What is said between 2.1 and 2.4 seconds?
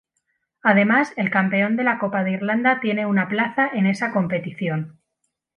de